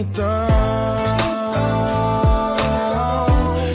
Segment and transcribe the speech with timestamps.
[0.00, 0.24] Então,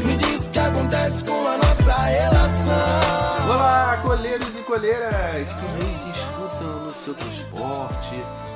[0.05, 3.49] me diz o que acontece com a nossa relação.
[3.49, 8.15] Olá, coleiros e coleiras que nos escutam no seu transporte,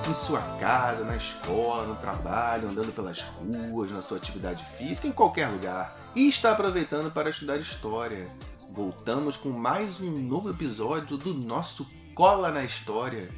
[0.10, 5.12] em sua casa, na escola, no trabalho, andando pelas ruas, na sua atividade física, em
[5.12, 5.94] qualquer lugar.
[6.16, 8.28] E está aproveitando para estudar história.
[8.72, 13.30] Voltamos com mais um novo episódio do nosso Cola na História.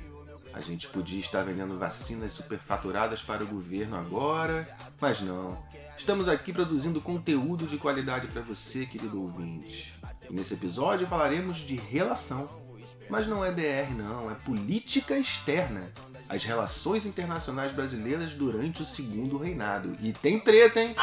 [0.53, 4.67] A gente podia estar vendendo vacinas superfaturadas para o governo agora,
[4.99, 5.57] mas não.
[5.97, 9.99] Estamos aqui produzindo conteúdo de qualidade para você, querido ouvinte.
[10.29, 12.49] E nesse episódio falaremos de relação.
[13.09, 15.89] Mas não é DR, não, é política externa.
[16.27, 19.97] As relações internacionais brasileiras durante o segundo reinado.
[19.99, 20.95] E tem treta, hein?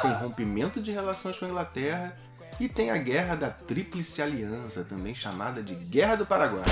[0.00, 2.16] Tem rompimento de relações com a Inglaterra
[2.58, 6.64] e tem a Guerra da Tríplice Aliança, também chamada de Guerra do Paraguai.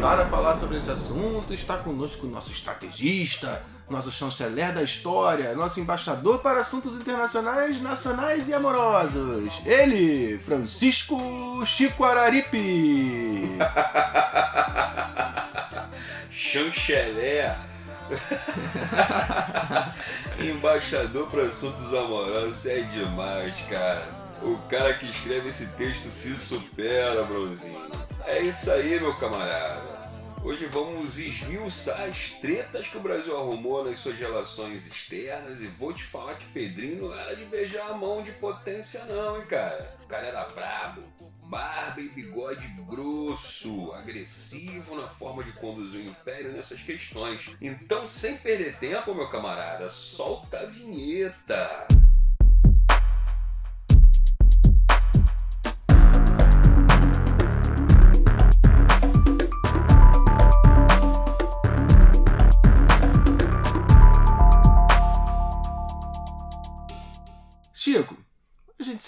[0.00, 5.78] Para falar sobre esse assunto, está conosco o nosso estrategista, nosso chanceler da história, nosso
[5.78, 9.52] embaixador para assuntos internacionais, nacionais e amorosos.
[9.66, 13.58] Ele, Francisco Chico Araripe.
[16.32, 17.54] Chanceler.
[20.40, 24.08] Embaixador para assuntos amorosos, é demais, cara.
[24.42, 27.78] O cara que escreve esse texto se supera, brozinho.
[28.26, 29.89] É isso aí, meu camarada.
[30.42, 35.92] Hoje vamos esmiuçar as tretas que o Brasil arrumou nas suas relações externas e vou
[35.92, 39.94] te falar que Pedrinho não era de beijar a mão de potência não, hein, cara.
[40.02, 41.02] O cara era brabo,
[41.42, 47.50] barba e bigode grosso, agressivo na forma de conduzir o império nessas questões.
[47.60, 51.86] Então, sem perder tempo, meu camarada, solta a vinheta.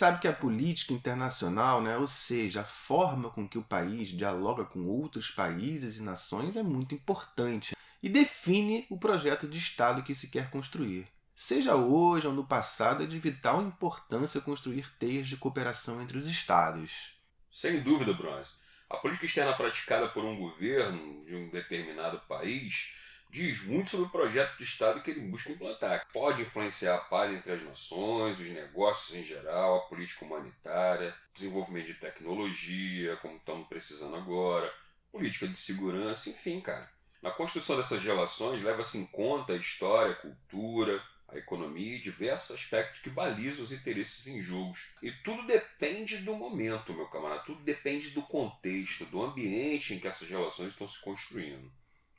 [0.03, 4.65] Sabe que a política internacional, né, ou seja, a forma com que o país dialoga
[4.65, 10.13] com outros países e nações é muito importante e define o projeto de Estado que
[10.13, 11.07] se quer construir.
[11.37, 16.27] Seja hoje ou no passado, é de vital importância construir teias de cooperação entre os
[16.27, 17.13] Estados.
[17.49, 18.51] Sem dúvida, Bronze.
[18.91, 22.93] A política externa praticada por um governo de um determinado país
[23.33, 26.07] diz muito sobre o projeto de Estado que ele busca implantar.
[26.13, 31.87] Pode influenciar a paz entre as nações, os negócios em geral, a política humanitária, desenvolvimento
[31.87, 34.71] de tecnologia, como estamos precisando agora,
[35.11, 36.91] política de segurança, enfim, cara.
[37.23, 42.51] Na construção dessas relações, leva-se em conta a história, a cultura, a economia e diversos
[42.51, 44.91] aspectos que balizam os interesses em jogos.
[45.03, 47.45] E tudo depende do momento, meu camarada.
[47.45, 51.73] Tudo depende do contexto, do ambiente em que essas relações estão se construindo.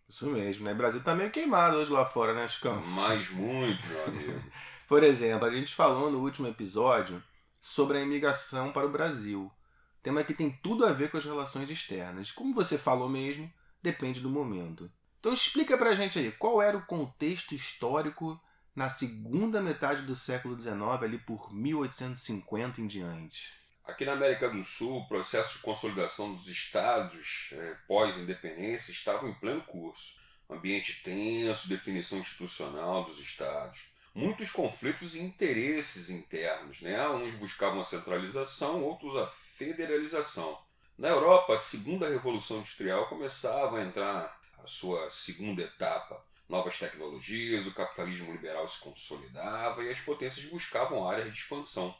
[0.07, 0.73] Isso mesmo, né?
[0.73, 2.81] O Brasil tá meio queimado hoje lá fora, né, Chicão?
[2.87, 4.43] Mas muito, meu amigo.
[4.87, 7.23] Por exemplo, a gente falou no último episódio
[7.59, 9.51] sobre a imigração para o Brasil.
[10.03, 12.31] Tema que tem tudo a ver com as relações externas.
[12.31, 14.91] Como você falou mesmo, depende do momento.
[15.19, 18.39] Então explica pra gente aí, qual era o contexto histórico
[18.75, 23.62] na segunda metade do século XIX, ali por 1850 em diante?
[23.85, 29.33] Aqui na América do Sul, o processo de consolidação dos estados é, pós-independência estava em
[29.33, 30.15] pleno curso.
[30.49, 33.87] Ambiente tenso, definição institucional dos estados.
[34.15, 36.79] Muitos conflitos e interesses internos.
[36.79, 37.09] Né?
[37.09, 40.57] Uns buscavam a centralização, outros a federalização.
[40.97, 46.23] Na Europa, a segunda revolução industrial começava a entrar a sua segunda etapa.
[46.47, 51.93] Novas tecnologias, o capitalismo liberal se consolidava e as potências buscavam áreas de expansão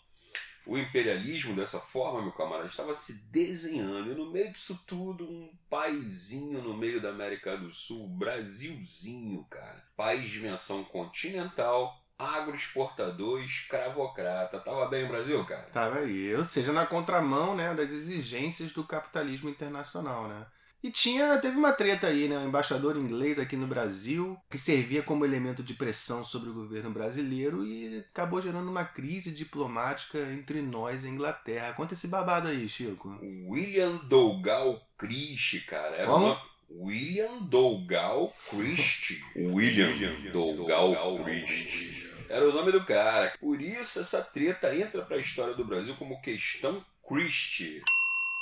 [0.66, 4.12] o imperialismo dessa forma, meu camarada, estava se desenhando.
[4.12, 9.84] E no meio disso tudo, um paizinho no meio da América do Sul, Brasilzinho, cara.
[9.96, 14.60] País de dimensão continental, agroexportador, escravocrata.
[14.60, 15.64] Tava bem o Brasil, cara?
[15.64, 16.34] Tava aí.
[16.36, 20.46] Ou seja, na contramão né, das exigências do capitalismo internacional, né?
[20.84, 22.38] E tinha, teve uma treta aí, né?
[22.38, 26.92] O embaixador inglês aqui no Brasil, que servia como elemento de pressão sobre o governo
[26.92, 31.72] brasileiro e acabou gerando uma crise diplomática entre nós e a Inglaterra.
[31.72, 33.18] Conta esse babado aí, Chico.
[33.48, 35.96] William Dougal Christie, cara.
[35.96, 36.26] Era Como?
[36.26, 36.42] uma...
[36.70, 39.24] William Dougal Christie.
[39.38, 42.10] William Dougal Christie.
[42.28, 43.34] Era o nome do cara.
[43.40, 47.82] Por isso essa treta entra pra história do Brasil como questão Christie.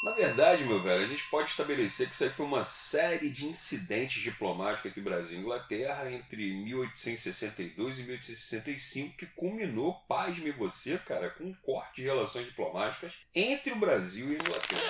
[0.03, 3.45] Na verdade, meu velho, a gente pode estabelecer que isso aí foi uma série de
[3.45, 11.29] incidentes diplomáticos entre Brasil e Inglaterra entre 1862 e 1865 que culminou, pasme você, cara,
[11.29, 14.81] com um corte de relações diplomáticas entre o Brasil e a Inglaterra.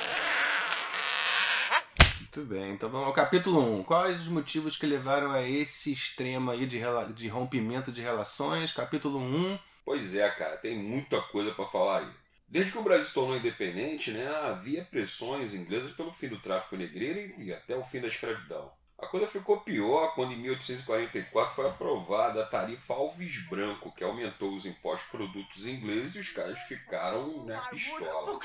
[2.22, 3.84] Muito bem, então vamos ao capítulo 1.
[3.84, 6.80] Quais os motivos que levaram a esse extremo aí de,
[7.14, 8.72] de rompimento de relações?
[8.72, 9.60] Capítulo 1.
[9.84, 12.21] Pois é, cara, tem muita coisa pra falar aí.
[12.52, 16.76] Desde que o Brasil se tornou independente, né, havia pressões inglesas pelo fim do tráfico
[16.76, 18.70] negreiro e até o fim da escravidão.
[19.00, 24.54] A coisa ficou pior quando, em 1844, foi aprovada a tarifa Alves Branco, que aumentou
[24.54, 28.40] os impostos produtos ingleses e os caras ficaram né, pistola.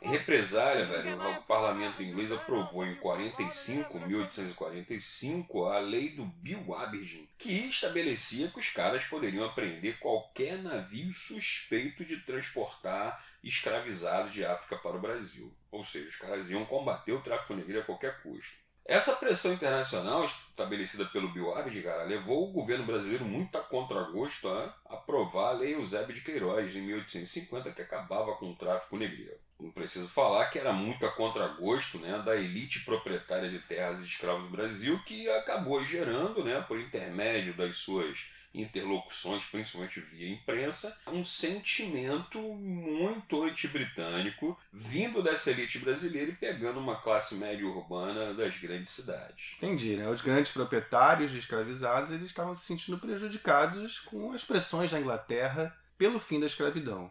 [0.00, 7.28] Em represália, velho, o parlamento inglês aprovou em 45, 1845, a lei do Bill Aberdeen,
[7.36, 14.76] que estabelecia que os caras poderiam apreender qualquer navio suspeito de transportar escravizados de África
[14.76, 15.54] para o Brasil.
[15.70, 18.58] Ou seja, os caras iam combater o tráfico negreiro a qualquer custo.
[18.90, 21.52] Essa pressão internacional estabelecida pelo Bill
[21.84, 26.74] cara, levou o governo brasileiro muito a contragosto a aprovar a Lei Eusébio de Queiroz,
[26.74, 29.38] em 1850, que acabava com o tráfico negreiro.
[29.60, 34.06] Não preciso falar que era muito a contragosto né, da elite proprietária de terras e
[34.06, 40.96] escravos do Brasil, que acabou gerando, né, por intermédio das suas interlocuções, principalmente via imprensa,
[41.06, 48.56] um sentimento muito anti-britânico vindo dessa elite brasileira e pegando uma classe média urbana das
[48.58, 49.54] grandes cidades.
[49.58, 50.08] Entendi, né?
[50.08, 55.76] Os grandes proprietários de escravizados eles estavam se sentindo prejudicados com as pressões da Inglaterra
[55.96, 57.10] pelo fim da escravidão.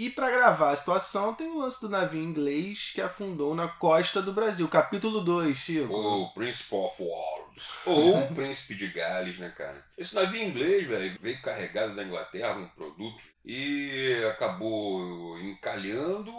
[0.00, 4.22] E para agravar a situação, tem o lance do navio inglês que afundou na costa
[4.22, 4.66] do Brasil.
[4.66, 5.92] Capítulo 2, Chico.
[5.92, 7.78] O Príncipe of Wales.
[7.84, 9.84] Ou o Príncipe de Gales, né, cara?
[9.98, 16.32] Esse navio inglês, velho, veio carregado da Inglaterra com produtos e acabou encalhando,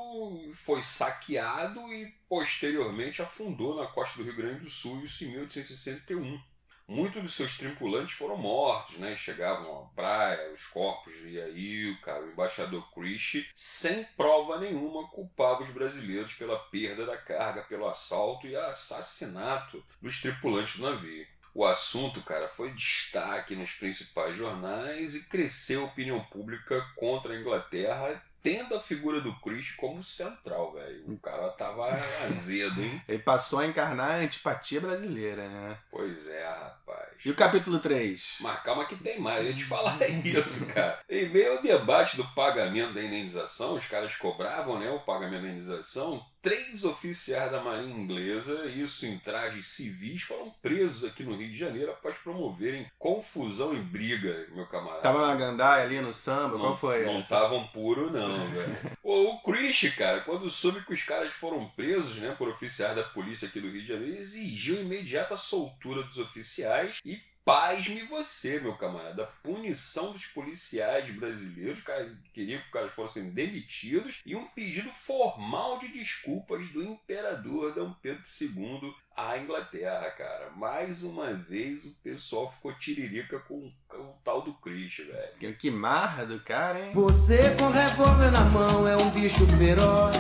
[0.56, 6.42] foi saqueado e posteriormente afundou na costa do Rio Grande do Sul, isso em 1861.
[6.88, 9.16] Muitos dos seus tripulantes foram mortos, né?
[9.16, 15.08] Chegavam à praia, os corpos, e aí o cara, o embaixador Christie, sem prova nenhuma,
[15.10, 21.26] culpava os brasileiros pela perda da carga, pelo assalto e assassinato dos tripulantes do navio.
[21.54, 27.40] O assunto, cara, foi destaque nos principais jornais e cresceu a opinião pública contra a
[27.40, 31.04] Inglaterra, tendo a figura do Christie como central, velho.
[31.08, 31.88] O cara tava
[32.26, 33.02] azedo, hein?
[33.08, 35.78] Ele passou a encarnar a antipatia brasileira, né?
[35.90, 37.10] Pois é, rapaz.
[37.24, 38.38] E o capítulo 3?
[38.42, 41.00] Mas calma que tem mais, eu ia te falar isso, cara.
[41.10, 45.50] Em meio ao debate do pagamento da indenização, os caras cobravam né, o pagamento da
[45.50, 46.26] indenização.
[46.42, 51.58] Três oficiais da Marinha Inglesa, isso em trajes civis, foram presos aqui no Rio de
[51.58, 55.04] Janeiro após promoverem confusão e briga, meu camarada.
[55.04, 56.58] Tava na gandaia ali no samba?
[56.58, 58.78] Qual foi Não estavam puro, não, velho.
[59.04, 63.04] o, o Chris, cara, quando soube que os caras foram presos, né, por oficiais da
[63.04, 67.22] polícia aqui do Rio de Janeiro, exigiu imediata soltura dos oficiais e
[67.52, 69.24] pasme você, meu camarada.
[69.24, 74.90] A punição dos policiais brasileiros, cara, queria que os caras fossem demitidos e um pedido
[74.90, 80.52] formal de desculpas do imperador Dom Pedro II à Inglaterra, cara.
[80.52, 85.38] Mais uma vez o pessoal ficou tiririca com, com o tal do Chris, velho.
[85.38, 86.94] Que, que marra do cara, hein?
[86.94, 90.16] Você com revólver na mão é um bicho feroz,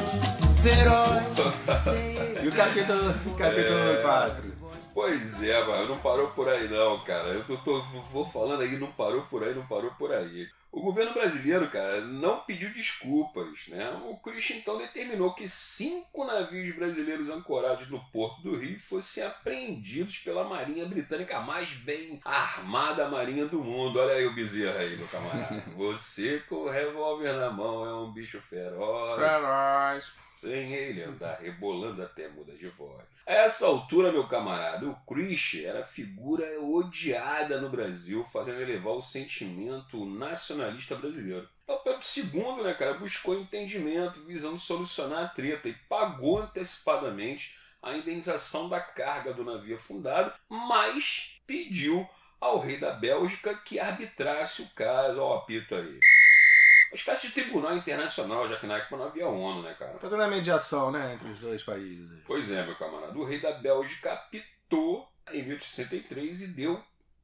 [0.61, 1.21] feroz.
[2.43, 4.01] E o capítulo, capítulo É.
[4.01, 4.60] 4?
[4.93, 7.29] Pois é, mas não parou por aí não, cara.
[7.29, 10.49] Eu tô, vou falando aí, não parou por aí, não parou por aí.
[10.71, 13.91] O governo brasileiro, cara, não pediu desculpas, né?
[14.05, 20.19] O Christian então determinou que cinco navios brasileiros ancorados no Porto do Rio fossem apreendidos
[20.19, 23.99] pela Marinha Britânica, a mais bem armada marinha do mundo.
[23.99, 25.61] Olha aí o bezerro aí, meu camarada.
[25.75, 29.19] Você com o revólver na mão é um bicho feroz.
[29.19, 30.13] Feroz.
[30.37, 33.03] Sem ele andar rebolando até muda de voz.
[33.27, 39.01] A essa altura, meu camarada, o Christie era figura odiada no Brasil, fazendo elevar o
[39.01, 41.47] sentimento nacionalista brasileiro.
[41.67, 47.95] O Pedro II, né, cara, buscou entendimento, visando solucionar a treta e pagou antecipadamente a
[47.95, 52.07] indenização da carga do navio afundado, mas pediu
[52.39, 55.19] ao rei da Bélgica que arbitrasse o caso.
[55.19, 55.99] Ó, o apito aí.
[56.91, 59.97] Uma espécie de tribunal internacional, já que na época não havia ONU, né, cara?
[59.97, 62.11] Fazendo a mediação, né, entre os dois países.
[62.11, 62.21] aí.
[62.27, 63.17] Pois é, meu camarada.
[63.17, 64.60] O rei da Bélgica apitou
[65.31, 66.83] em 1863 e deu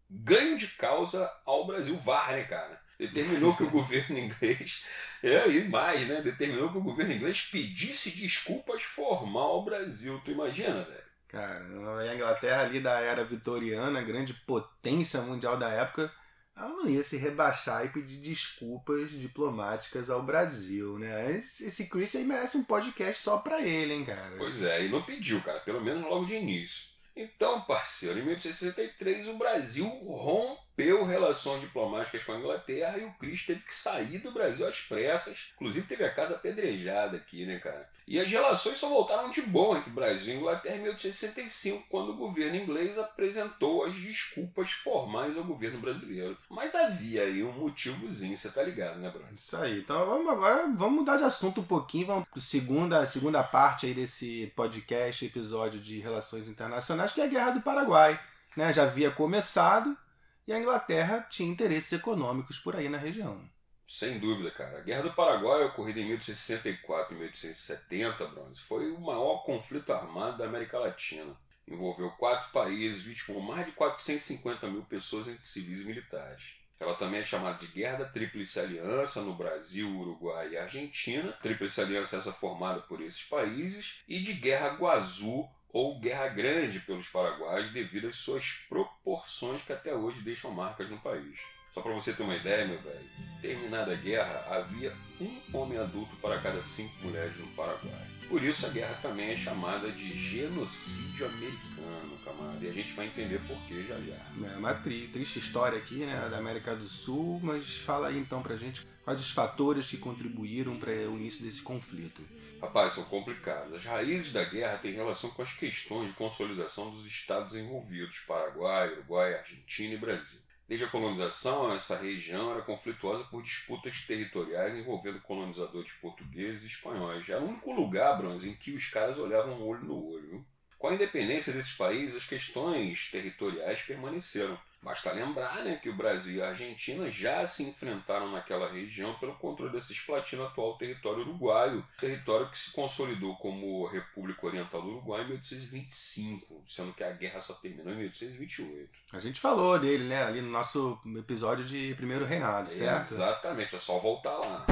[0.09, 2.79] ganho de causa ao Brasil VAR, né, cara?
[2.97, 4.83] Determinou que o governo inglês,
[5.21, 6.21] é, e mais, né?
[6.21, 10.19] Determinou que o governo inglês pedisse desculpas formal ao Brasil.
[10.25, 11.07] Tu imagina, velho?
[11.27, 11.63] Cara,
[11.99, 16.11] a Inglaterra ali da era vitoriana, grande potência mundial da época,
[16.55, 21.37] ela não ia se rebaixar e pedir desculpas diplomáticas ao Brasil, né?
[21.37, 24.37] Esse esse Chris aí merece um podcast só pra ele, hein, cara?
[24.37, 26.96] Pois é, e não pediu, cara, pelo menos logo de início.
[27.17, 33.11] Então, parceiro, em 1863 o Brasil rompe rompeu relações diplomáticas com a Inglaterra e o
[33.13, 35.49] Cristo teve que sair do Brasil às pressas.
[35.55, 37.89] Inclusive teve a casa apedrejada aqui, né, cara?
[38.07, 42.15] E as relações só voltaram de bom entre Brasil e Inglaterra em 1865, quando o
[42.15, 46.37] governo inglês apresentou as desculpas formais ao governo brasileiro.
[46.49, 49.27] Mas havia aí um motivozinho, você tá ligado, né, Bruno?
[49.35, 49.79] Isso aí.
[49.79, 53.93] Então vamos agora, vamos mudar de assunto um pouquinho, vamos para segunda, segunda parte aí
[53.93, 58.17] desse podcast, episódio de relações internacionais, que é a Guerra do Paraguai.
[58.55, 58.71] Né?
[58.71, 59.97] Já havia começado
[60.47, 63.41] e a Inglaterra tinha interesses econômicos por aí na região.
[63.85, 64.79] Sem dúvida, cara.
[64.79, 70.37] A Guerra do Paraguai, ocorrida em 1864 e 1870, Bronze, foi o maior conflito armado
[70.37, 71.35] da América Latina.
[71.67, 76.43] Envolveu quatro países, vitimou mais de 450 mil pessoas entre civis e militares.
[76.79, 81.31] Ela também é chamada de Guerra da Tríplice Aliança no Brasil, Uruguai e Argentina.
[81.41, 83.99] Tríplice Aliança essa formada por esses países.
[84.07, 89.93] E de Guerra Guazu ou Guerra Grande pelos paraguaios devido às suas proporções que até
[89.93, 91.39] hoje deixam marcas no país.
[91.73, 93.05] Só para você ter uma ideia, meu velho,
[93.39, 98.07] terminada a guerra, havia um homem adulto para cada cinco mulheres no Paraguai.
[98.27, 102.65] Por isso a guerra também é chamada de genocídio americano, camarada.
[102.65, 104.49] E a gente vai entender por que já já.
[104.53, 108.41] É uma tri triste história aqui, né, da América do Sul, mas fala aí então
[108.41, 112.23] pra gente quais os fatores que contribuíram para o início desse conflito.
[112.61, 113.73] Rapaz, são complicados.
[113.73, 118.91] As raízes da guerra têm relação com as questões de consolidação dos estados envolvidos: Paraguai,
[118.93, 120.39] Uruguai, Argentina e Brasil.
[120.67, 127.29] Desde a colonização, essa região era conflituosa por disputas territoriais envolvendo colonizadores portugueses e espanhóis.
[127.29, 130.45] Era o único lugar, Bronze, em que os caras olhavam olho no olho.
[130.77, 134.59] Com a independência desses países, as questões territoriais permaneceram.
[134.87, 139.35] Basta lembrar né, que o Brasil e a Argentina já se enfrentaram naquela região pelo
[139.35, 145.23] controle da Cisplatina, atual território uruguaio, território que se consolidou como República Oriental do Uruguai
[145.23, 148.89] em 1825, sendo que a guerra só terminou em 1828.
[149.11, 153.11] A gente falou dele, né, ali no nosso episódio de Primeiro Reinado, certo?
[153.11, 154.65] Exatamente, é só voltar lá.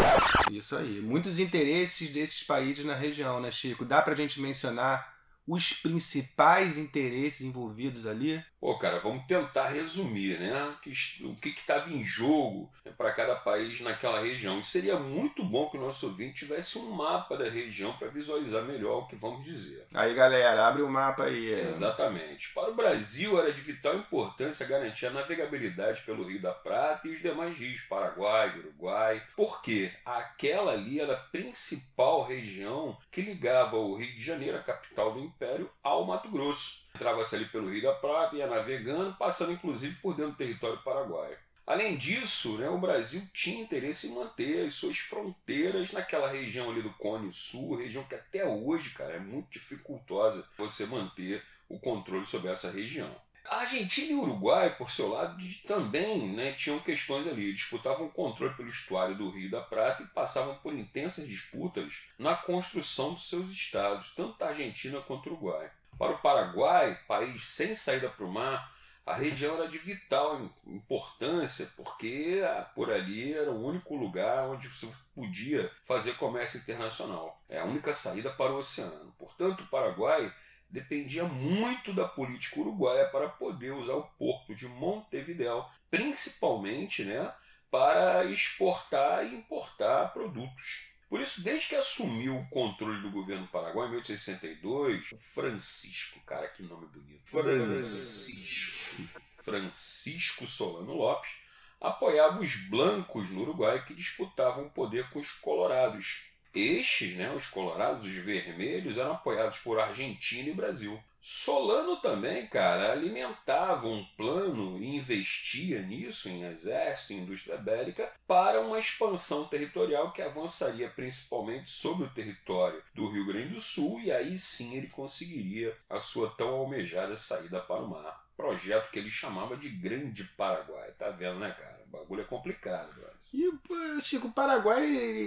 [0.49, 1.01] Isso aí.
[1.01, 3.83] Muitos interesses desses países na região, né, Chico?
[3.83, 5.13] Dá pra gente mencionar
[5.47, 8.43] os principais interesses envolvidos ali?
[8.65, 10.75] Pô, cara, vamos tentar resumir, né?
[11.21, 14.57] O que estava em jogo né, para cada país naquela região.
[14.57, 18.63] E seria muito bom que o nosso ouvinte tivesse um mapa da região para visualizar
[18.63, 19.85] melhor o que vamos dizer.
[19.93, 21.51] Aí, galera, abre o mapa aí.
[21.67, 22.51] Exatamente.
[22.55, 27.11] Para o Brasil, era de vital importância garantir a navegabilidade pelo Rio da Prata e
[27.11, 29.21] os demais rios, Paraguai, Uruguai.
[29.35, 35.13] Porque aquela ali era a principal região que ligava o Rio de Janeiro, a capital
[35.13, 36.84] do Império, ao Mato Grosso.
[36.95, 41.37] Entrava-se ali pelo Rio da Prata, ia navegando, passando inclusive por dentro do território paraguaio.
[41.67, 46.81] Além disso, né, o Brasil tinha interesse em manter as suas fronteiras naquela região ali
[46.81, 52.25] do Cone Sul, região que até hoje, cara, é muito dificultosa você manter o controle
[52.25, 53.13] sobre essa região.
[53.45, 55.37] A Argentina e o Uruguai, por seu lado,
[55.67, 60.07] também né, tinham questões ali, disputavam o controle pelo estuário do Rio da Prata e
[60.07, 65.69] passavam por intensas disputas na construção dos seus estados, tanto a Argentina quanto o Uruguai.
[65.97, 68.73] Para o Paraguai, país sem saída para o mar,
[69.05, 72.41] a região era de vital importância, porque
[72.73, 77.39] por ali era o único lugar onde você podia fazer comércio internacional.
[77.47, 79.13] É a única saída para o oceano.
[79.17, 80.33] Portanto, o Paraguai
[80.69, 87.31] dependia muito da política uruguaia para poder usar o porto de Montevideo, principalmente né,
[87.69, 90.94] para exportar e importar produtos.
[91.15, 96.61] Por isso, desde que assumiu o controle do governo paraguai em 1862, Francisco, cara, que
[96.61, 97.21] nome bonito.
[97.23, 99.01] Francisco.
[99.41, 101.31] Francisco Solano Lopes
[101.79, 106.21] apoiava os blancos no Uruguai que disputavam o poder com os colorados.
[106.55, 110.97] Estes, né, os colorados, os vermelhos, eram apoiados por Argentina e Brasil.
[111.19, 118.61] Solano também, cara, alimentava um plano e investia nisso, em exército, em indústria bélica, para
[118.61, 124.11] uma expansão territorial que avançaria principalmente sobre o território do Rio Grande do Sul, e
[124.11, 128.23] aí sim ele conseguiria a sua tão almejada saída para o mar.
[128.37, 130.91] Projeto que ele chamava de Grande Paraguai.
[130.91, 131.81] Tá vendo, né, cara?
[131.87, 133.14] O bagulho é complicado, velho.
[133.35, 134.85] E, Chico, o Paraguai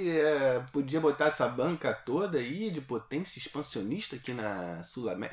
[0.09, 4.83] é, podia botar essa banca toda aí de potência expansionista aqui na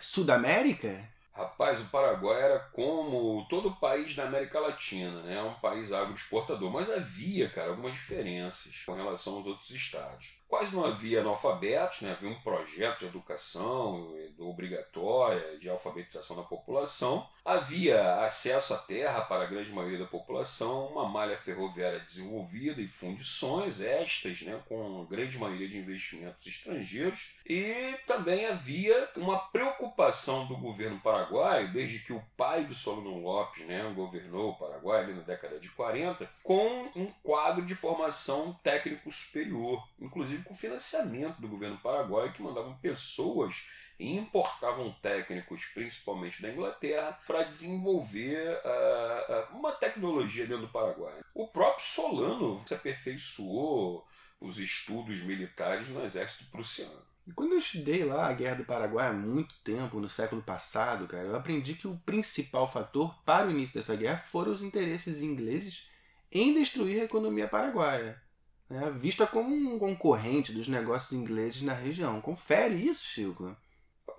[0.01, 1.07] Sudamérica?
[1.31, 5.41] Rapaz, o Paraguai era como todo o país da América Latina, né?
[5.41, 6.71] Um país agroexportador.
[6.71, 10.33] Mas havia, cara, algumas diferenças com relação aos outros estados.
[10.47, 12.11] Quase não havia analfabetos, né?
[12.11, 17.27] havia um projeto de educação obrigatória, de alfabetização da população.
[17.43, 22.87] Havia acesso à terra para a grande maioria da população, uma malha ferroviária desenvolvida e
[22.87, 24.61] fundições estas, né?
[24.67, 27.35] com grande maioria de investimentos estrangeiros.
[27.45, 33.65] E também havia uma preocupação do governo paraguaio, desde que o pai do Solano Lopes
[33.65, 39.87] né, governou o Paraguai na década de 40, com um quadro de formação técnico superior,
[39.99, 43.65] inclusive com financiamento do governo paraguaio, que mandavam pessoas
[43.99, 51.21] e importavam técnicos, principalmente da Inglaterra, para desenvolver uh, uma tecnologia dentro do Paraguai.
[51.33, 54.05] O próprio Solano se aperfeiçoou
[54.39, 57.01] os estudos militares no exército prussiano.
[57.27, 61.07] E quando eu estudei lá a Guerra do Paraguai há muito tempo, no século passado,
[61.07, 65.21] cara, eu aprendi que o principal fator para o início dessa guerra foram os interesses
[65.21, 65.87] ingleses
[66.31, 68.21] em destruir a economia paraguaia,
[68.69, 72.21] né, vista como um concorrente dos negócios ingleses na região.
[72.21, 73.55] Confere isso, Chico.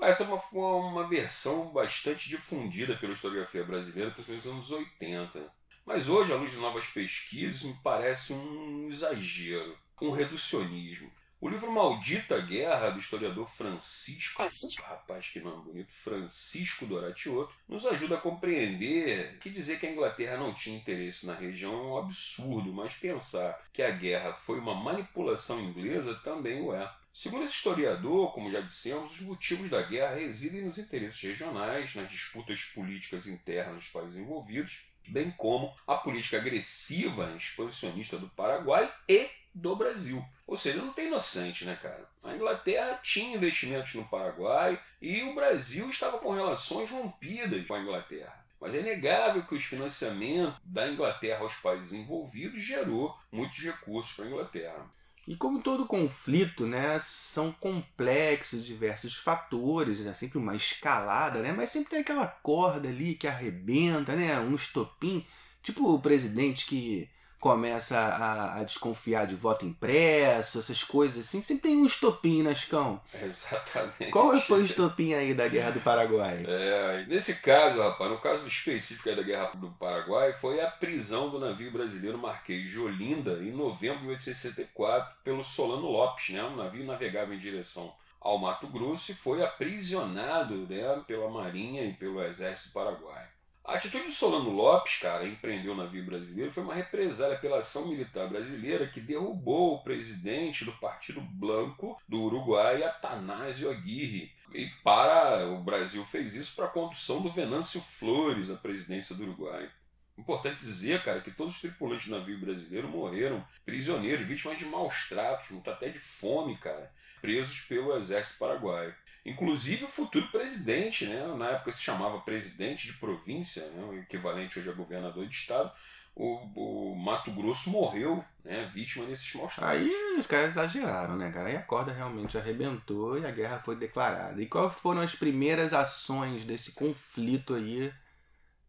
[0.00, 0.42] Essa é uma,
[0.76, 5.52] uma versão bastante difundida pela historiografia brasileira, principalmente nos anos 80.
[5.84, 11.10] Mas hoje, à luz de novas pesquisas, me parece um exagero, um reducionismo.
[11.38, 14.82] O livro Maldita Guerra, do historiador Francisco, Francisco.
[14.82, 20.38] rapaz que nome bonito, Francisco Doratioto, nos ajuda a compreender que dizer que a Inglaterra
[20.38, 24.74] não tinha interesse na região é um absurdo, mas pensar que a guerra foi uma
[24.74, 26.90] manipulação inglesa também o é.
[27.12, 32.10] Segundo esse historiador, como já dissemos, os motivos da guerra residem nos interesses regionais, nas
[32.10, 38.90] disputas políticas internas dos países envolvidos, bem como a política agressiva e expansionista do Paraguai
[39.06, 40.24] e do Brasil.
[40.46, 42.08] Ou seja, não tem inocente, né, cara?
[42.22, 47.80] A Inglaterra tinha investimentos no Paraguai e o Brasil estava com relações rompidas com a
[47.80, 48.46] Inglaterra.
[48.60, 54.24] Mas é inegável que os financiamentos da Inglaterra aos países envolvidos gerou muitos recursos para
[54.24, 54.96] a Inglaterra.
[55.26, 61.70] E como todo conflito, né, são complexos diversos fatores, né, sempre uma escalada, né, mas
[61.70, 65.26] sempre tem aquela corda ali que arrebenta, né, um estopim,
[65.64, 67.10] tipo o presidente que
[67.46, 72.52] começa a, a, desconfiar de voto impresso, essas coisas assim, sempre tem um estopim, né,
[72.52, 73.00] Chicão?
[73.22, 74.10] Exatamente.
[74.10, 76.44] Qual foi o estopim aí da Guerra do Paraguai?
[76.44, 81.38] É, nesse caso, rapaz, no caso específico da Guerra do Paraguai, foi a prisão do
[81.38, 86.42] navio brasileiro Marquês de Olinda em novembro de 1864 pelo Solano Lopes, né?
[86.42, 91.92] Um navio navegava em direção ao Mato Grosso e foi aprisionado né, pela Marinha e
[91.92, 93.35] pelo Exército Paraguai.
[93.66, 97.88] A atitude de Solano Lopes, cara, empreendeu o navio brasileiro, foi uma represália pela ação
[97.88, 104.30] militar brasileira que derrubou o presidente do Partido Blanco do Uruguai, Atanásio Aguirre.
[104.54, 109.25] E para o Brasil fez isso para a condução do Venâncio Flores à presidência do
[109.25, 109.69] Uruguai.
[110.17, 115.08] Importante dizer, cara, que todos os tripulantes do navio brasileiro morreram prisioneiros, vítimas de maus
[115.08, 118.95] tratos, até de fome, cara, presos pelo exército paraguaio.
[119.26, 121.26] Inclusive o futuro presidente, né?
[121.36, 123.84] na época se chamava presidente de província, né?
[123.84, 125.73] o equivalente hoje a governador de estado,
[126.15, 128.71] o, o Mato Grosso morreu, né?
[128.73, 129.80] vítima desses maus tratos.
[129.80, 131.49] Aí os caras exageraram, né, cara?
[131.49, 134.41] Aí a corda realmente arrebentou e a guerra foi declarada.
[134.41, 137.93] E quais foram as primeiras ações desse conflito aí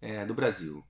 [0.02, 0.84] é, do Brasil?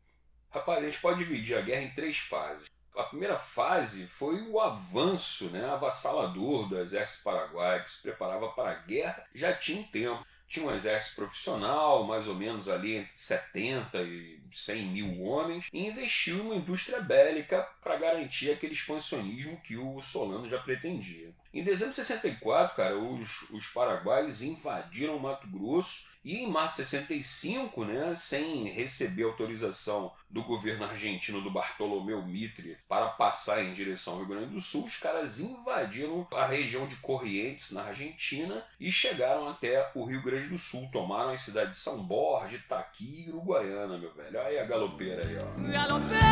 [0.49, 4.59] Rapaz, a gente pode dividir a guerra em três fases a primeira fase foi o
[4.59, 9.83] avanço né, avassalador do exército paraguaio, que se preparava para a guerra já tinha um
[9.83, 10.25] tempo.
[10.47, 15.85] Tinha um exército profissional, mais ou menos ali entre 70 e 100 mil homens, e
[15.85, 21.33] investiu numa indústria bélica para garantir aquele expansionismo que o Solano já pretendia.
[21.53, 26.87] Em dezembro de 64, cara, os, os paraguaios invadiram Mato Grosso e em março de
[26.89, 34.11] 65, né, sem receber autorização do governo argentino do Bartolomeu Mitre para passar em direção
[34.11, 38.91] ao Rio Grande do Sul, os caras invadiram a região de Corrientes, na Argentina, e
[38.91, 40.89] chegaram até o Rio Grande do Sul.
[40.91, 44.37] Tomaram as cidades de São Borja, Itaqui e Uruguaiana, meu velho.
[44.37, 45.71] Olha aí a galopeira aí, ó.
[45.71, 46.27] Galopeira!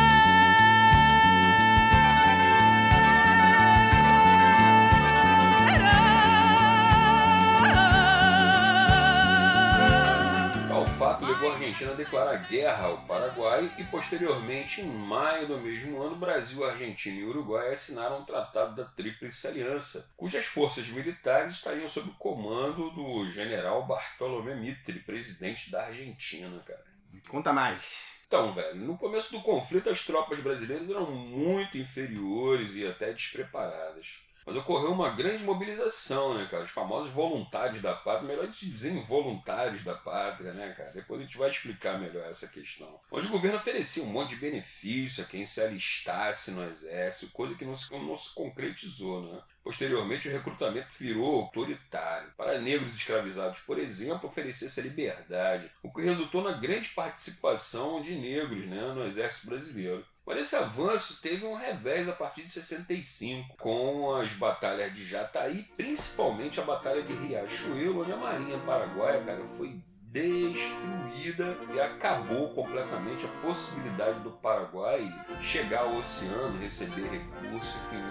[11.06, 16.02] Fato levou a Argentina a declarar guerra ao Paraguai e, posteriormente, em maio do mesmo
[16.02, 21.88] ano, Brasil, Argentina e Uruguai assinaram o Tratado da Tríplice Aliança, cujas forças militares estariam
[21.88, 26.84] sob o comando do general Bartolomé Mitre, presidente da Argentina, cara.
[27.28, 28.12] Conta mais.
[28.26, 34.25] Então, velho, no começo do conflito as tropas brasileiras eram muito inferiores e até despreparadas.
[34.46, 36.62] Mas ocorreu uma grande mobilização, né, cara?
[36.62, 40.92] Os famosos voluntários da pátria, melhor se dizer involuntários da pátria, né, cara?
[40.92, 43.00] Depois a gente vai explicar melhor essa questão.
[43.10, 47.56] Onde o governo oferecia um monte de benefício a quem se alistasse no exército, coisa
[47.56, 49.42] que não se, não se concretizou, né?
[49.64, 52.30] Posteriormente, o recrutamento virou autoritário.
[52.36, 58.14] Para negros escravizados, por exemplo, oferecer-se a liberdade, o que resultou na grande participação de
[58.14, 60.06] negros né, no exército brasileiro.
[60.26, 65.62] Mas esse avanço teve um revés a partir de 65, com as batalhas de Jataí,
[65.76, 73.26] principalmente a batalha de Riachuelo, onde a Marinha Paraguaia, cara, foi destruída e acabou completamente
[73.26, 78.02] a possibilidade do Paraguai chegar ao oceano, receber recursos, enfim,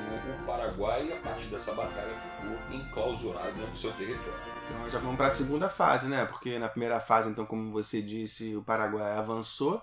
[0.41, 4.39] o Paraguai a partir dessa batalha ficou enclausurado dentro do seu território.
[4.69, 6.25] Então já vamos para a segunda fase, né?
[6.25, 9.81] Porque na primeira fase, então, como você disse, o Paraguai avançou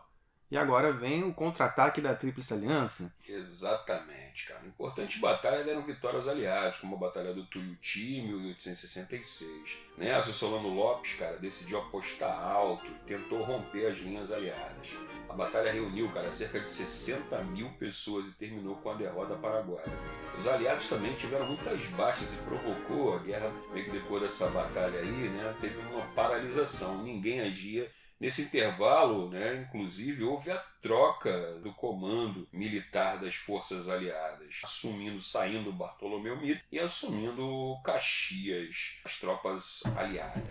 [0.52, 3.10] e agora vem o contra-ataque da Tríplice Aliança.
[3.26, 4.60] Exatamente, cara.
[4.66, 9.78] Importantes batalhas deram vitórias aliadas, como a Batalha do Tuiuti, em 1866.
[9.96, 14.90] Nessa, Solano Lopes, cara, decidiu apostar alto e tentou romper as linhas aliadas.
[15.26, 19.88] A batalha reuniu, cara, cerca de 60 mil pessoas e terminou com a derrota paraguaia.
[20.38, 25.00] Os aliados também tiveram muitas baixas e provocou a guerra, meio que depois dessa batalha
[25.00, 27.02] aí, né, teve uma paralisação.
[27.02, 27.90] Ninguém agia
[28.22, 35.72] Nesse intervalo, né, inclusive, houve a troca do comando militar das forças aliadas, assumindo, saindo
[35.72, 40.44] Bartolomeu Mito e assumindo Caxias, as tropas aliadas.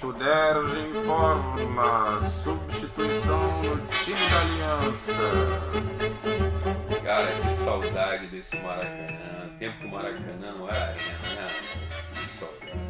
[0.00, 5.12] Suderge informa substituição no time da aliança.
[7.04, 9.54] Cara, que saudade desse Maracanã.
[9.58, 12.03] Tempo que o Maracanã não era arena, né?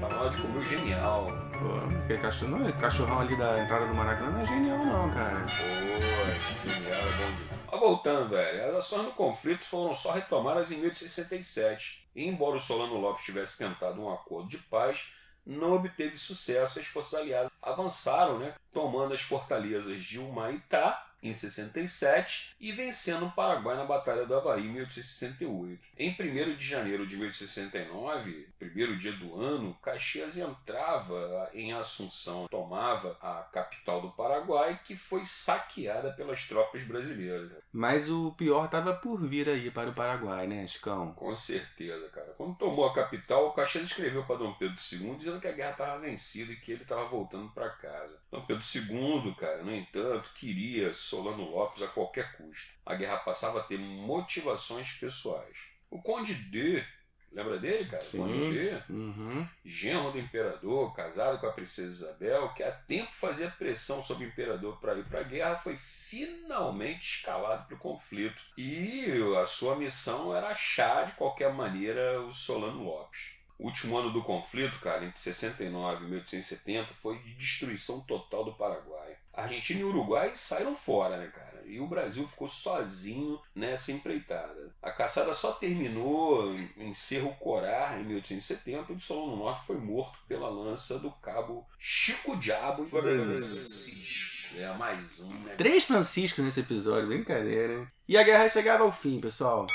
[0.01, 1.27] Tá na hora de comer o genial.
[1.59, 5.41] Pô, aquele cachorro, não, cachorrão ali da entrada do Maracanã não é genial não, cara.
[5.41, 7.55] Pô, genial, é bom demais.
[7.71, 12.07] Mas voltando, velho, as ações no conflito foram só retomadas em 1867.
[12.15, 15.07] E embora o Solano Lopes tivesse tentado um acordo de paz,
[15.45, 16.79] não obteve sucesso.
[16.79, 23.33] As forças aliadas avançaram, né, tomando as fortalezas de Humaitá em 67 e vencendo o
[23.33, 25.83] Paraguai na Batalha do Havaí em 1868.
[25.97, 33.17] Em 1 de janeiro de 1869, primeiro dia do ano, Caxias entrava em Assunção, tomava
[33.21, 37.53] a capital do Paraguai, que foi saqueada pelas tropas brasileiras.
[37.73, 41.13] Mas o pior estava por vir aí para o Paraguai, né, Chicão?
[41.15, 42.35] Com certeza, cara.
[42.37, 45.99] Quando tomou a capital, Caxias escreveu para Dom Pedro II dizendo que a guerra estava
[46.01, 48.19] vencida e que ele estava voltando para casa.
[48.35, 52.73] Dom Pedro II, cara, no entanto, queria Solano Lopes a qualquer custo.
[52.85, 55.57] A guerra passava a ter motivações pessoais.
[55.89, 56.85] O Conde D,
[57.31, 58.03] lembra dele, cara?
[58.03, 58.19] Sim.
[58.19, 59.49] Conde D, Uhum.
[59.65, 64.29] genro do imperador, casado com a princesa Isabel, que há tempo fazia pressão sobre o
[64.29, 68.43] imperador para ir para a guerra, foi finalmente escalado para o conflito.
[68.59, 73.33] E a sua missão era achar de qualquer maneira o Solano Lopes.
[73.59, 78.55] O último ano do conflito, cara, entre 69 e 1870, foi de destruição total do
[78.55, 79.17] Paraguai.
[79.33, 81.63] A Argentina e o Uruguai saíram fora, né, cara?
[81.67, 84.73] E o Brasil ficou sozinho nessa empreitada.
[84.83, 90.49] A caçada só terminou em Cerro Corá, em 1870, onde Solano Norte foi morto pela
[90.49, 94.35] lança do cabo Chico Diabo Francisco.
[94.57, 95.55] É mais um, né?
[95.57, 97.91] Três Franciscos nesse episódio, brincadeira?
[98.07, 99.67] E a guerra chegava ao fim, pessoal.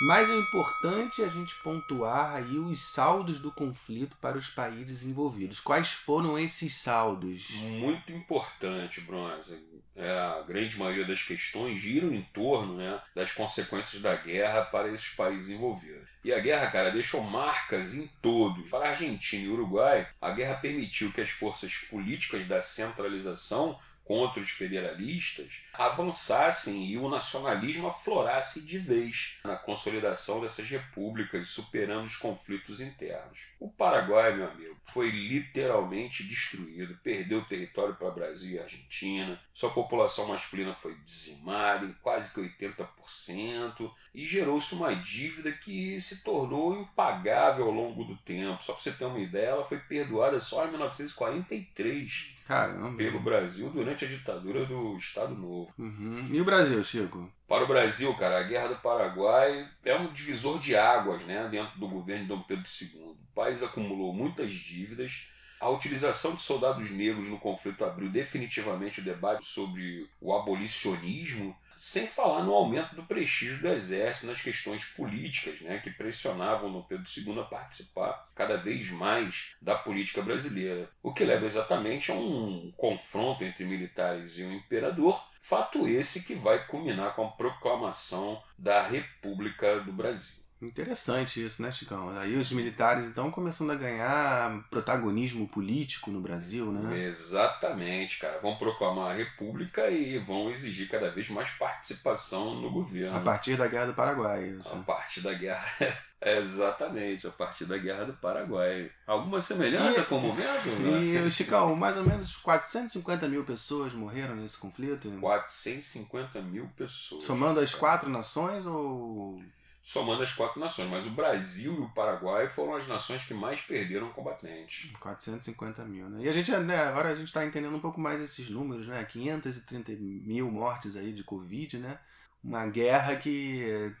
[0.00, 5.60] Mas é importante a gente pontuar aí os saldos do conflito para os países envolvidos.
[5.60, 7.50] Quais foram esses saldos?
[7.60, 9.56] Muito importante, Bronze.
[9.96, 14.88] É, a grande maioria das questões giram em torno né, das consequências da guerra para
[14.88, 16.08] esses países envolvidos.
[16.24, 18.68] E a guerra, cara, deixou marcas em todos.
[18.68, 24.40] Para a Argentina e Uruguai, a guerra permitiu que as forças políticas da centralização contra
[24.40, 32.16] os federalistas avançassem e o nacionalismo aflorasse de vez na consolidação dessas repúblicas, superando os
[32.16, 33.40] conflitos internos.
[33.58, 40.28] O Paraguai, meu amigo, foi literalmente destruído, perdeu território para Brasil e Argentina, sua população
[40.28, 47.66] masculina foi dizimada em quase que 80% e gerou-se uma dívida que se tornou impagável
[47.66, 48.62] ao longo do tempo.
[48.62, 52.96] Só para você ter uma ideia, ela foi perdoada só em 1943 Caramba.
[52.96, 55.72] pelo Brasil durante a ditadura do Estado Novo.
[55.78, 56.28] Uhum.
[56.30, 57.30] E o Brasil, Chico?
[57.48, 61.78] Para o Brasil, cara, a Guerra do Paraguai é um divisor de águas né, dentro
[61.78, 63.00] do governo de Dom Pedro II.
[63.00, 65.26] O país acumulou muitas dívidas.
[65.60, 72.06] A utilização de soldados negros no conflito abriu definitivamente o debate sobre o abolicionismo, sem
[72.06, 77.04] falar no aumento do prestígio do exército nas questões políticas, né, que pressionavam Dom Pedro
[77.16, 82.72] II a participar cada vez mais da política brasileira, o que leva exatamente a um
[82.76, 88.82] confronto entre militares e o imperador, fato esse que vai culminar com a proclamação da
[88.82, 90.43] República do Brasil.
[90.66, 92.10] Interessante isso, né, Chicão?
[92.18, 97.04] Aí os militares, então, começando a ganhar protagonismo político no Brasil, né?
[97.04, 98.38] Exatamente, cara.
[98.40, 103.16] Vão proclamar a república e vão exigir cada vez mais participação no governo.
[103.16, 104.74] A partir da Guerra do Paraguai, isso.
[104.74, 105.66] A partir da guerra.
[106.26, 108.90] Exatamente, a partir da Guerra do Paraguai.
[109.06, 110.44] Alguma semelhança E- com o momento?
[111.26, 115.10] E, Chicão, mais ou menos 450 mil pessoas morreram nesse conflito?
[115.20, 117.24] 450 mil pessoas.
[117.24, 117.80] Somando as cara.
[117.80, 119.42] quatro nações ou.
[119.84, 120.88] Somando as quatro nações.
[120.88, 124.90] Mas o Brasil e o Paraguai foram as nações que mais perderam combatentes.
[124.98, 126.24] 450 mil, né?
[126.24, 129.04] E a gente, né, agora a gente tá entendendo um pouco mais esses números, né?
[129.04, 131.98] 530 mil mortes aí de Covid, né?
[132.42, 133.94] Uma guerra que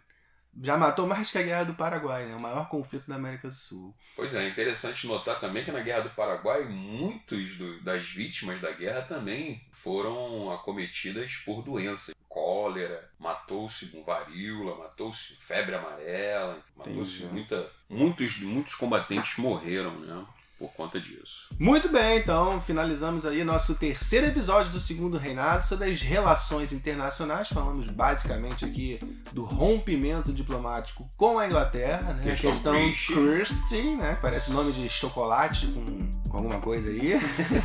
[0.62, 2.34] já matou mais que a Guerra do Paraguai, né?
[2.34, 3.94] O maior conflito da América do Sul.
[4.16, 8.60] Pois é, é interessante notar também que na Guerra do Paraguai, muitos do- das vítimas
[8.60, 12.14] da guerra também foram acometidas por doenças.
[12.28, 17.70] Cólera, matou-se com varíola, matou-se febre amarela, matou-se muita.
[17.88, 20.26] Muitos, muitos combatentes morreram, né?
[20.58, 21.48] Por conta disso.
[21.58, 27.48] Muito bem, então finalizamos aí nosso terceiro episódio do Segundo Reinado sobre as relações internacionais.
[27.48, 29.00] Falamos basicamente aqui
[29.32, 32.22] do rompimento diplomático com a Inglaterra, né?
[32.22, 33.14] Questão a questão Christie.
[33.14, 34.18] Christie, né?
[34.22, 37.14] Parece nome de chocolate com, com alguma coisa aí.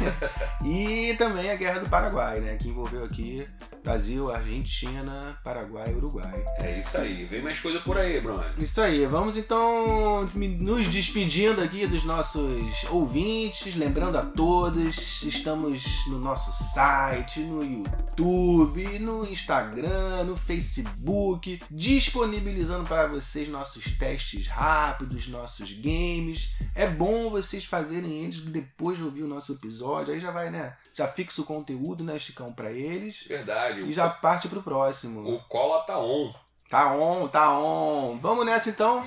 [0.65, 2.57] e também a Guerra do Paraguai, né?
[2.57, 3.47] Que envolveu aqui
[3.83, 6.43] Brasil, Argentina, Paraguai e Uruguai.
[6.57, 7.25] É isso aí.
[7.25, 8.43] Vem mais coisa por aí, Bruno.
[8.57, 10.25] Isso aí, vamos então
[10.59, 18.99] nos despedindo aqui dos nossos ouvintes, lembrando a todos, estamos no nosso site, no YouTube,
[18.99, 26.53] no Instagram, no Facebook, disponibilizando para vocês nossos testes rápidos, nossos games.
[26.75, 30.75] É bom vocês fazerem eles depois de ouvir o nosso episódio, aí já vai, né?
[30.93, 33.81] Já fixa o conteúdo, né, Chicão, para eles Verdade.
[33.81, 35.27] e já parte pro próximo.
[35.27, 36.33] O cola tá on.
[36.69, 38.19] Tá on, tá on.
[38.19, 39.03] Vamos nessa então?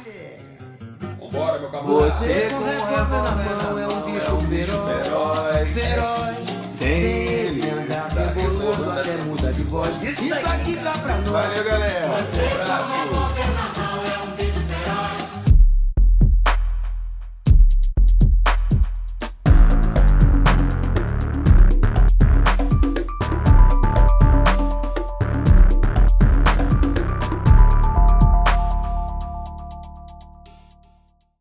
[1.33, 2.11] Vambora, meu camarada.
[2.11, 5.73] Você com um revólver na mão é um bicho feroz.
[5.73, 6.37] Feroz.
[6.71, 7.71] Sem ele.
[7.71, 10.03] Anda reboloso até muda de voz.
[10.03, 11.31] Isso aqui dá pra nós.
[11.31, 12.09] Valeu, galera.
[12.09, 13.22] Você